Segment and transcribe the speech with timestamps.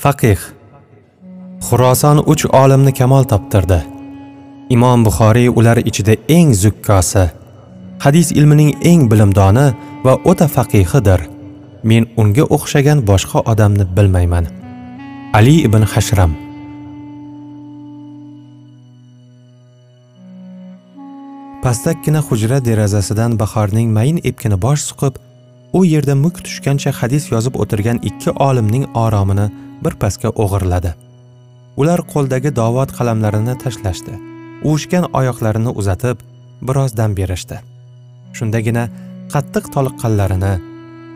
[0.00, 0.40] Faqih
[1.60, 3.80] Xuroson uch olimni kamol toptirdi.
[4.74, 7.26] Imom Buxoriy ular ichida eng zukkosi,
[8.04, 9.66] hadis ilmining eng bilimdoni
[10.04, 11.20] va o'ta faqihidir.
[11.84, 14.48] Men unga o'xshagan boshqa odamni bilmayman.
[15.38, 16.32] Ali ibn Hashram
[21.62, 25.14] Pastakkina hujra derazasidan bahorning mayin epkini bosh suqib,
[25.72, 29.46] u yerda muk tushgancha hadis yozib o'tirgan ikki olimning oromini
[29.84, 30.94] birpasga o'g'irladi.
[31.80, 34.14] Ular qo'ldagi dovot qalamlarini tashlashdi.
[34.66, 36.16] Uvushgan oyoqlarini uzatib,
[36.68, 37.60] biroz dam berishdi.
[38.36, 38.84] Shundagina
[39.32, 40.54] qattiq toliqqanlarini,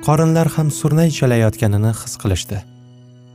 [0.06, 2.58] qorinlar ham surnay chalayotganini his qilishdi.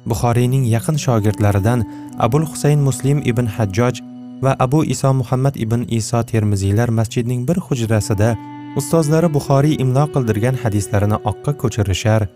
[0.10, 1.80] Buxoriyning yaqin shogirdlaridan
[2.26, 3.96] Abul Husayn Muslim ibn Hajjoj
[4.44, 8.30] va Abu Iso Muhammad ibn Iso Termiziylar masjidning bir hujrasida
[8.78, 12.28] ustozlari Buxoriy imlo qildirgan hadislarini oqqa ko'chirishar,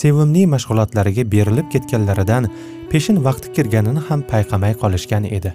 [0.00, 2.48] sevimli mashg'ulotlariga berilib ketganlaridan
[2.90, 5.52] peshin vaqti kirganini ham payqamay qolishgan edi.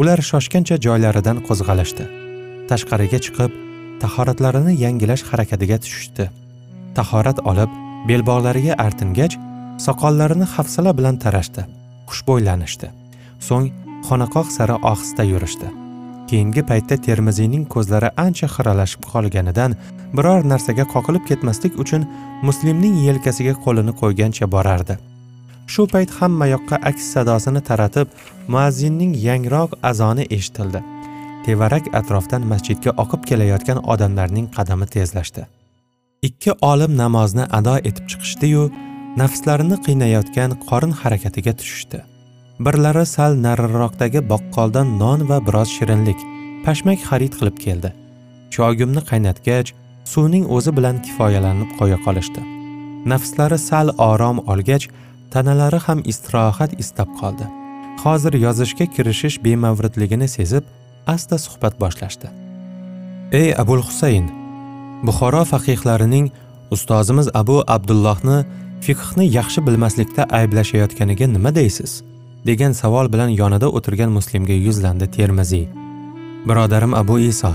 [0.00, 2.04] Ular shoshgancha joylaridan qo'zg'alishdi.
[2.70, 3.52] Tashqariga chiqib,
[4.02, 6.28] tahoratlarini yangilash harakatiga tushishdi.
[6.98, 7.70] Tahorat olib,
[8.08, 9.34] belbog'lariga artingach,
[9.86, 11.66] soqollarini hafsala bilan tarashdi.
[12.10, 12.88] Xushbo'ylanishdi.
[13.48, 13.68] So'ng
[14.08, 15.87] xonaqoh sari ohista yurishdi.
[16.28, 19.76] Keyingi paytda Termiziyning ko'zlari ancha xiralashib qolganidan
[20.16, 22.04] biror narsaga qoqilib ketmaslik uchun
[22.48, 24.98] Muslimning yelkasiga qo'lini qo'ygancha borardi.
[25.72, 28.08] Shu payt hamma yoqqa aks sadosini taratib,
[28.54, 30.80] muazzinning yangroq azoni eshitildi.
[31.46, 35.46] Tevarak atrofdan masjidga oqib kelayotgan odamlarning qadami tezlashdi.
[36.28, 38.68] Ikki olim namozni ado etib chiqishdi-yu,
[39.20, 42.04] nafslarini qiynayotgan qorin harakatiga tushishdi.
[42.58, 46.20] Birlari sal nariroqdagi boqqoldan non va biroz shirinlik,
[46.64, 47.90] pashmak xarid qilib keldi.
[48.54, 49.68] Chogimni qaynatgach,
[50.12, 52.42] suvning o'zi bilan kifoyalanib qo'ya qolishdi.
[53.12, 54.88] Nafslari sal orom olgach,
[55.32, 57.46] tanalari ham istirohat istab qoldi.
[58.02, 60.64] Hozir yozishga kirishish bemavridligini sezib,
[61.14, 62.28] asta suhbat boshlashdi.
[63.40, 64.26] Ey Abul Husayn,
[65.06, 66.26] Buxoro faqihlarining
[66.74, 68.38] ustozimiz Abu Abdullohni
[68.84, 71.92] fiqhni yaxshi bilmaslikda ayblashayotganiga nima deysiz?
[72.48, 75.66] Degan savol bilan yonida o'tirgan muslimga yuzlandi Termiziy.
[76.48, 77.52] Birodarim Abu Iso,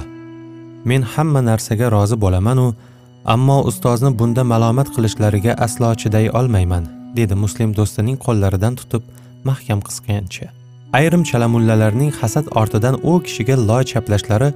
[0.89, 2.67] men hamma narsaga rozi bo'laman-u,
[3.33, 6.83] ammo ustozni bunda malomat qilishlariga aslo chiday olmayman,
[7.17, 9.03] dedi muslim do'stining qo'llaridan tutib
[9.49, 10.47] mahkam qisgancha.
[10.99, 14.49] Ayrim chalamullalarning hasad ortidan u kishiga loy chaplashlari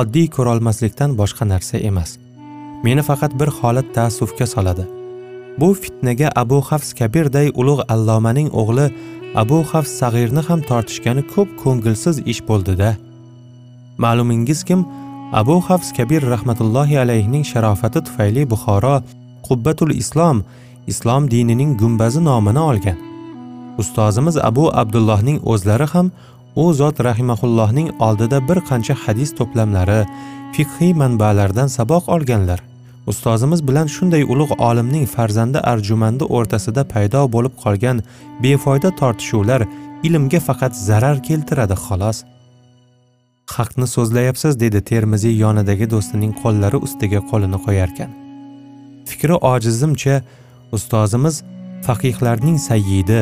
[0.00, 2.10] oddiy ko'rolmaslikdan boshqa narsa emas.
[2.84, 4.84] Meni faqat bir holat taassufga soladi.
[5.58, 8.86] Bu fitnaga Abu Hafs Kabirday ulug' allomaning o'g'li
[9.42, 12.96] Abu Hafs Sag'irni ham tortishgani ko'p ko'ngilsiz ish bo'ldida
[13.98, 14.84] Ma'lumingiz kim?
[15.32, 19.02] Abu Hafs Kabir rahmatullohi alayhining sharofati tufayli Buxoro
[19.48, 20.44] Qubbatul Islom
[20.86, 22.98] islom dinining gumbazi nomini olgan.
[23.78, 26.10] Ustozimiz Abu Abdullohning o'zlari ham
[26.56, 30.00] u zot rahimahullohning oldida bir qancha hadis to'plamlari,
[30.54, 32.60] fiqhiy manbalardan saboq olganlar.
[33.06, 38.00] Ustozimiz bilan shunday ulug' olimning farzandi arjumandi o'rtasida paydo bo'lib qolgan
[38.42, 39.62] befoyda tortishuvlar
[40.06, 42.18] ilmga faqat zarar keltiradi xolos.
[43.56, 48.10] Haqni so'zlayapsiz dedi Termiziy yonidagi do'stining qo'llari ustiga qo'lini qo'yarkan.
[49.08, 50.16] Fikri ojizimcha
[50.76, 51.36] ustozimiz
[51.86, 53.20] faqihlarning sayyidi,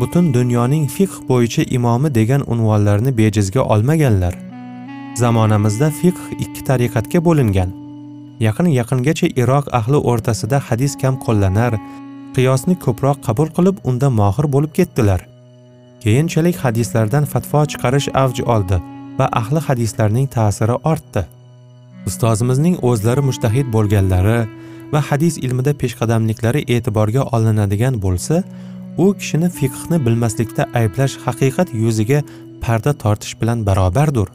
[0.00, 4.34] butun dunyoning fiqh bo'yicha imomi degan unvonlarni bejizga olmaganlar.
[5.22, 7.85] Zamonamizda fiqh ikki tariqatga bo'lingan.
[8.40, 11.78] Yaqin yaqingacha Iroq ahli o'rtasida hadis kam qo'llanar,
[12.36, 15.20] qiyosni ko'proq qabul qilib unda mohir bo'lib ketdilar.
[16.02, 18.78] Keyinchalik hadislardan fatvo chiqarish avj oldi
[19.18, 21.22] va ahli hadislarning ta'siri ortdi.
[22.08, 24.38] Ustozimizning o'zlari mushtahid bo'lganlari
[24.92, 28.42] va hadis ilmida peshqadamliklari e'tiborga olinadigan bo'lsa,
[29.04, 32.20] u kishini fiqhni bilmaslikda ayblash haqiqat yuziga
[32.62, 34.28] parda tortish bilan barobardir.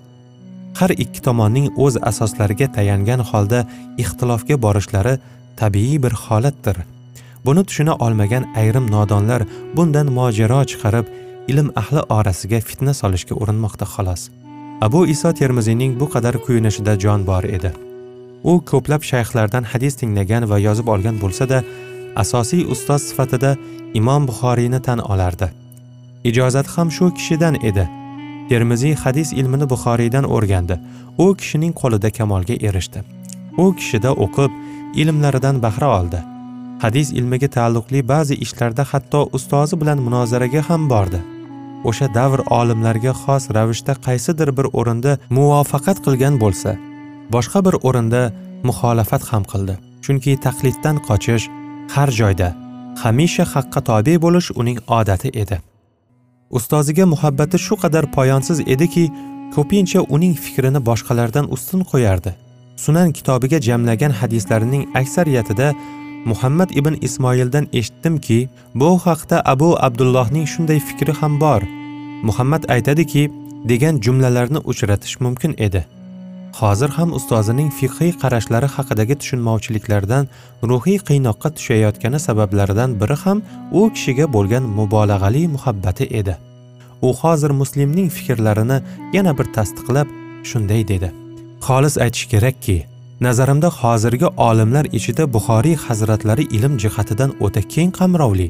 [0.80, 3.66] Har ikki tomonning o'z asoslariga tayangan holda
[4.02, 5.18] ixtilofga borishlari
[5.60, 6.78] tabiiy bir holatdir.
[7.46, 9.46] Buni tushuna olmagan ayrim nodonlar
[9.76, 11.06] bundan mojaro chiqarib,
[11.52, 14.30] ilm ahli orasiga fitna solishga urinmoqda xolos.
[14.82, 17.72] Abu Iso Termiziyning bu qadar kuyunishida jon bor edi.
[18.44, 21.64] U ko'plab shayxlardan hadis tinglagan va yozib olgan bo'lsa-da,
[22.24, 23.56] asosiy ustoz sifatida
[24.00, 25.48] Imom Buxoriyni tan olardi.
[26.30, 27.86] Ijozat ham shu kishidan edi.
[28.52, 30.76] Termiziy hadis ilmini Buxoriydan o'rgandi.
[31.24, 33.04] U kishining qo'lida kamolga erishdi.
[33.64, 34.58] U kishida o'qib,
[35.04, 36.20] ilmlaridan bahra oldi.
[36.84, 41.24] Hadis ilmiga taalluqli ba'zi ishlarda hatto ustozi bilan munozaraga ham bordi.
[41.90, 46.76] O'sha davr olimlarga xos ravishda qaysidir bir o'rinda muvofaqat qilgan bo'lsa,
[47.36, 48.22] boshqa bir o'rinda
[48.68, 49.80] muxolafat ham qildi.
[50.04, 51.50] Chunki taqliddan qochish
[51.96, 52.54] har joyda
[53.04, 55.58] hamisha haqqa tobe bo'lish uning odati edi
[56.58, 59.04] ustoziga muhabbati shu qadar poyonsiz ediki
[59.56, 62.32] ko'pincha uning fikrini boshqalardan ustun qo'yardi.
[62.84, 65.74] Sunan kitobiga jamlagan hadislarining aksariyatida
[66.26, 68.40] muhammad ibn ismoildan eshitdimki
[68.76, 71.62] bu haqda abu abdullohning shunday fikri ham bor.
[72.28, 73.24] Muhammad aytadiki
[73.72, 75.86] degan jumlalarni uchratish mumkin edi.
[76.60, 80.28] Hozir ham ustozining fiqhiy qarashlari haqidagi tushunmovchiliklardan
[80.72, 83.38] ruhiy qiynoqqa tushayotgani sabablaridan biri ham
[83.80, 86.36] u kishiga bo'lgan mubolag'ali muhabbati edi.
[87.08, 88.78] U hozir muslimning fikrlarini
[89.18, 90.08] yana bir tasdiqlab
[90.50, 91.10] shunday dedi.
[91.68, 92.78] Xolis aytish kerakki
[93.22, 98.48] nazarimda hozirgi olimlar ichida buxoriy hazratlari ilm jihatidan o'ta keng qamrovli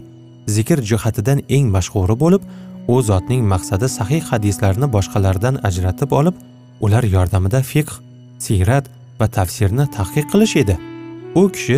[0.55, 2.41] zikr jihatidan eng mashhuri bo'lib
[2.93, 6.35] u zotning maqsadi sahih hadislarni boshqalardan ajratib olib
[6.85, 7.93] ular yordamida fiqh
[8.45, 8.85] siyrat
[9.19, 10.75] va tafsirni tahqiq qilish edi.
[11.35, 11.77] U kishi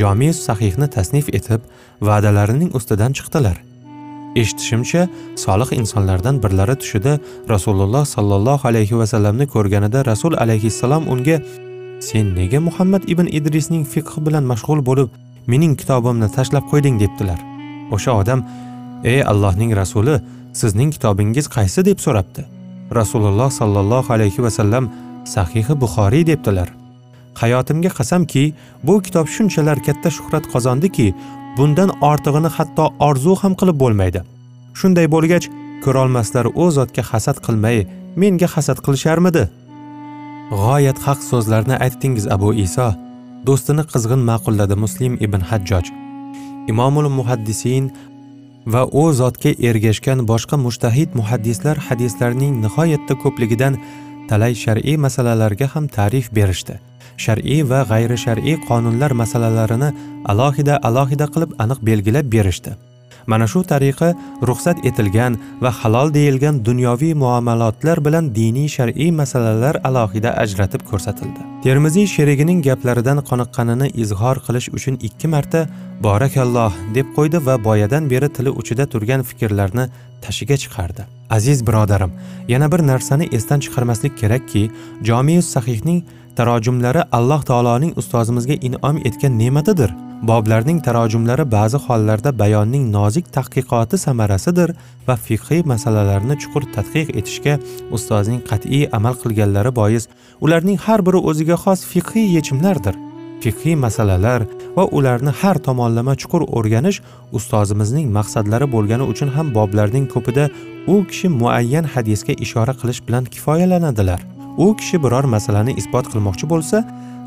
[0.00, 1.60] jomi sahihni tasnif etib
[2.08, 3.56] va'dalarining ustidan chiqdilar.
[4.40, 5.08] Eshitishimcha
[5.44, 7.18] solih insonlardan birlari tushida
[7.48, 11.36] rasululloh sollallohu alayhi vasallamni ko'rganida rasul alayhissalom unga
[12.08, 15.10] sen nega muhammad ibn idrisning fiqhi bilan mashg'ul bo'lib
[15.46, 16.96] mening kitobimni tashlab qo'yding?
[17.02, 17.40] debdilar.
[17.94, 18.40] O'sha odam
[19.04, 20.16] ey allohning rasuli
[20.60, 21.84] sizning kitobingiz qaysi?
[21.88, 22.59] deb so'rabdi.
[22.98, 24.84] Rasululloh sollallohu alayhi vasallam
[25.34, 26.68] sahihi buxoriy debdilar.
[27.40, 28.44] Hayotimga qasamki
[28.86, 31.06] bu kitob shunchalar katta shuhrat qozondiki
[31.56, 34.20] bundan ortig'ini hatto orzu ham qilib bo'lmaydi.
[34.80, 35.46] Shunday bo'lgach
[35.84, 37.78] ko'rolmaslar u zotga hasad qilmay
[38.20, 39.44] menga hasad qilisharmidi?
[40.50, 42.88] G'oyat haq so'zlarni aytdingiz abu iso.
[43.46, 45.86] Do'stini qizg'in ma'qulladi muslim ibn hajjoj.
[46.72, 47.84] Imomul muhaddisin
[48.66, 53.78] va u zotga ergashgan boshqa mushtahid muhaddislar hadislarning nihoyatda ko'pligidan
[54.28, 56.78] talay shar'iy masalalarga ham ta'rif berishdi.
[57.24, 59.90] Shar'iy va g'ayri shar'iy qonunlar masalalarini
[60.32, 62.76] alohida alohida qilib aniq belgilab berishdi.
[63.32, 64.08] Mana shu tariqa
[64.48, 71.40] ruxsat etilgan va halol deyilgan dunyoviy muomalotlar bilan diniy shar'iy masalalar alohida ajratib ko'rsatildi.
[71.64, 75.60] Termiziy sherigining gaplaridan qoniqqanini izhor qilish uchun ikki marta
[76.06, 79.84] borakalloh deb qo'ydi va boyadan beri tili uchida turgan fikrlarni
[80.24, 81.02] tashiga chiqardi.
[81.36, 82.12] Aziz birodarim
[82.52, 84.62] yana bir narsani esdan chiqarmaslik kerakki
[85.08, 86.00] jomius sahihning
[86.36, 89.90] tarojimlari alloh taoloning ustozimizga in'om etgan ne'matidir.
[90.22, 94.74] Boblarning tarojimlari ba'zi hollarda bayonning nozik tahqiqoti samarasidir
[95.08, 97.54] va fiqhiy masalalarni chuqur tadqiq etishga
[97.96, 100.08] ustozning qat'iy amal qilganlari bois
[100.44, 102.94] ularning har biri o'ziga xos fiqhiy yechimlardir.
[103.42, 104.44] Fiqhiy masalalar
[104.76, 106.98] va ularni har tomonlama chuqur o'rganish
[107.38, 110.44] ustozimizning maqsadlari bo'lgani uchun ham boblarning ko'pida
[110.92, 114.20] u kishi muayyan hadisga ishora qilish bilan kifoyalanadilar.
[114.64, 116.84] U kishi biror masalani isbot qilmoqchi bo'lsa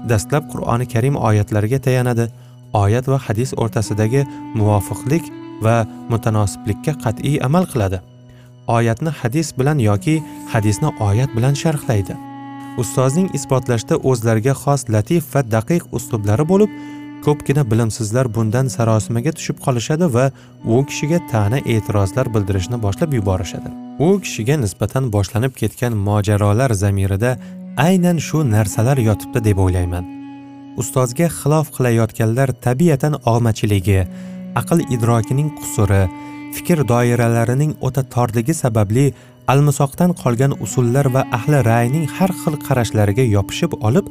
[0.10, 2.26] dastlab qur'oni karim oyatlariga tayanadi.
[2.74, 4.26] Oyat va hadis o'rtasidagi
[4.60, 5.30] muvofiqlik
[5.66, 5.78] va
[6.10, 8.02] mutanosiblikka qat'iy amal qiladi.
[8.68, 10.16] Oyatni hadis bilan yoki
[10.54, 12.16] hadisni oyat bilan sharhlaydi.
[12.82, 16.72] Ustozning isbotlashda o'zlariga xos latif va daqiq uslublari bo'lib
[17.26, 20.26] ko'pgina bilimsizlar bundan sarosimaga tushib qolishadi va
[20.74, 23.70] u kishiga ta'na e'tirozlar bildirishni boshlab yuborishadi.
[24.08, 27.38] U kishiga nisbatan boshlanib ketgan mojarolar zamirida
[27.88, 30.23] aynan shu narsalar yotibdi deb o'ylayman.
[30.82, 34.00] Ustozga xilof qilayotganlar tabiatan og'machiligi
[34.62, 36.04] aql idrokining qusuri
[36.56, 39.06] fikr doiralarining o'ta torligi sababli
[39.54, 44.06] almisoqdan qolgan usullar va ahli ra'yning har xil qarashlariga yopishib olib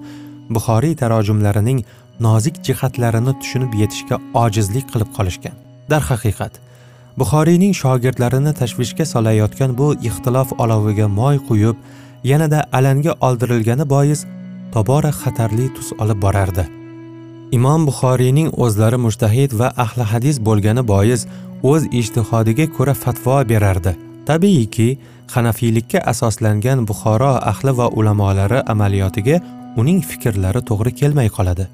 [0.54, 1.78] buxoriy tarojimlarining
[2.26, 5.56] nozik jihatlarini tushunib yetishga ojizlik qilib qolishgan.
[5.92, 6.60] Darhaqiqat
[7.20, 11.76] buxoriyning shogirdlarini tashvishga solayotgan bu ixtilof oloviga moy quyib
[12.30, 14.20] yanada alanga oldirilgani bois
[14.74, 16.64] tobora xatarli tus olib borardi.
[17.56, 21.26] Imom buxoriyning o'zlari mushtahid va ahli hadis bo'lgani bois
[21.70, 23.92] o'z ijtihodiga ko'ra fatvo berardi.
[24.28, 24.88] Tabiiyki
[25.34, 29.36] hanafiylikka asoslangan buxoro ahli va ulamolari amaliyotiga
[29.80, 31.66] uning fikrlari to'g'ri kelmay qoladi.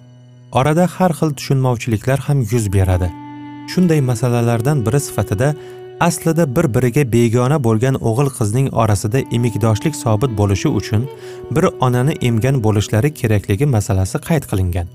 [0.58, 3.08] Orada har xil tushunmovchiliklar ham yuz beradi.
[3.70, 5.48] Shunday masalalardan biri sifatida
[6.00, 11.06] aslida bir biriga begona bo'lgan o'g'il qizning orasida emikdoshlik sobit bo'lishi uchun
[11.50, 14.86] bir onani emgan bo'lishlari kerakligi masalasi qayd qilingan.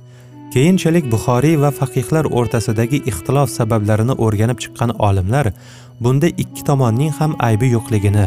[0.54, 5.52] Keyinchalik buxoriy va faqihlar o'rtasidagi ixtilof sabablarini o'rganib chiqqan olimlar
[6.04, 8.26] bunda ikki tomonning ham aybi yo'qligini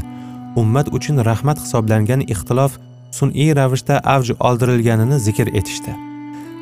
[0.60, 2.78] ummat uchun rahmat hisoblangan ixtilof
[3.18, 5.92] sun'iy ravishda avj oldirilganini zikr etishdi.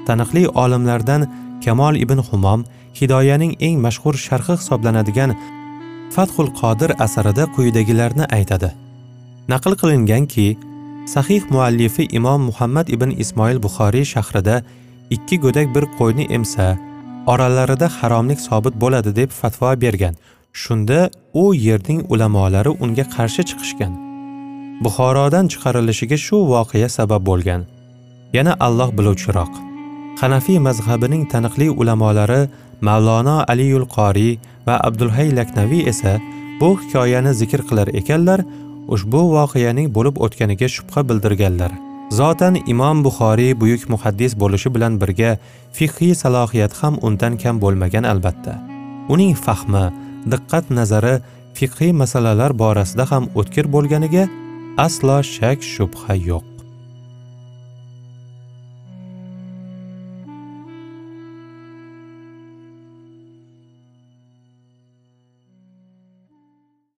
[0.07, 1.27] Taniqli olimlardan
[1.65, 2.65] kamol ibn humom
[3.01, 5.37] hidoyaning eng mashhur sharhi hisoblanadigan
[6.11, 8.71] fathul qodir asarida quyidagilarni aytadi.
[9.49, 10.57] Naql qilinganki
[11.15, 14.63] sahih muallifi imom muhammad ibn ismoil buxoriy shahrida
[15.11, 16.79] ikki go'dak bir qo'yni emsa
[17.27, 20.15] oralarida haromlik sobit bo'ladi deb fatvo bergan.
[20.53, 23.93] Shunda u yerning ulamolari unga qarshi chiqishgan.
[24.85, 27.61] Buxorodan chiqarilishiga shu voqea sabab bo'lgan.
[28.37, 29.74] Yana alloh biluvchiroq.
[30.21, 32.43] Hanafiy mazhabining taniqli ulamolari
[32.89, 36.13] mavlono aliyul qoriy va abdulhay laknaviy esa
[36.61, 38.41] bu hikoyani zikr qilar ekanlar
[38.95, 41.73] ushbu voqeaning bo'lib o'tganiga shubha bildirganlar.
[42.19, 45.31] Zotan imom buxoriy buyuk muhaddis bo'lishi bilan birga
[45.77, 48.55] fiqhiy salohiyat ham undan kam bo'lmagan albatta.
[49.15, 49.85] Uning fahmi
[50.33, 51.15] diqqat nazari
[51.59, 54.25] fiqhiy masalalar borasida ham o'tkir bo'lganiga
[54.87, 56.54] aslo shak shubha yo'q.